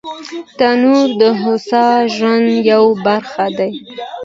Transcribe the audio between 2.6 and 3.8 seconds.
یوه برخه ده